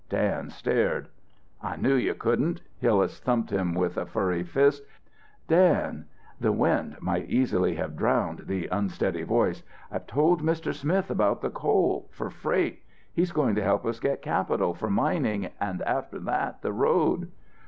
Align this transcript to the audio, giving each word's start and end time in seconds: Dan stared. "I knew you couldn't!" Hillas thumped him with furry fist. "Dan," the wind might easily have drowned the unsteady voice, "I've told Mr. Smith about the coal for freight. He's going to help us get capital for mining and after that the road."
Dan 0.09 0.49
stared. 0.49 1.09
"I 1.61 1.75
knew 1.75 1.93
you 1.93 2.15
couldn't!" 2.15 2.61
Hillas 2.79 3.19
thumped 3.19 3.51
him 3.51 3.75
with 3.75 3.99
furry 4.09 4.41
fist. 4.41 4.81
"Dan," 5.47 6.05
the 6.39 6.51
wind 6.51 6.97
might 6.99 7.29
easily 7.29 7.75
have 7.75 7.95
drowned 7.95 8.45
the 8.47 8.67
unsteady 8.71 9.21
voice, 9.21 9.61
"I've 9.91 10.07
told 10.07 10.41
Mr. 10.41 10.73
Smith 10.73 11.11
about 11.11 11.41
the 11.41 11.51
coal 11.51 12.07
for 12.09 12.31
freight. 12.31 12.81
He's 13.13 13.31
going 13.31 13.53
to 13.53 13.63
help 13.63 13.85
us 13.85 13.99
get 13.99 14.23
capital 14.23 14.73
for 14.73 14.89
mining 14.89 15.51
and 15.59 15.83
after 15.83 16.17
that 16.17 16.63
the 16.63 16.73
road." 16.73 17.31